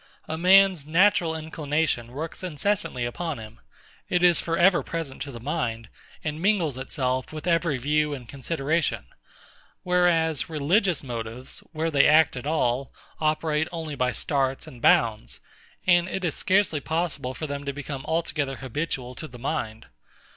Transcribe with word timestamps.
A 0.27 0.35
man's 0.35 0.87
natural 0.87 1.35
inclination 1.35 2.07
works 2.07 2.41
incessantly 2.41 3.05
upon 3.05 3.37
him; 3.37 3.59
it 4.09 4.23
is 4.23 4.41
for 4.41 4.57
ever 4.57 4.81
present 4.81 5.21
to 5.21 5.31
the 5.31 5.39
mind, 5.39 5.89
and 6.23 6.41
mingles 6.41 6.75
itself 6.75 7.31
with 7.31 7.45
every 7.45 7.77
view 7.77 8.11
and 8.11 8.27
consideration: 8.27 9.05
whereas 9.83 10.49
religious 10.49 11.03
motives, 11.03 11.59
where 11.71 11.91
they 11.91 12.07
act 12.07 12.35
at 12.35 12.47
all, 12.47 12.91
operate 13.19 13.67
only 13.71 13.93
by 13.93 14.11
starts 14.11 14.65
and 14.65 14.81
bounds; 14.81 15.39
and 15.85 16.07
it 16.09 16.25
is 16.25 16.33
scarcely 16.33 16.79
possible 16.79 17.35
for 17.35 17.45
them 17.45 17.63
to 17.65 17.71
become 17.71 18.03
altogether 18.07 18.55
habitual 18.55 19.13
to 19.13 19.27
the 19.27 19.37
mind. 19.37 19.85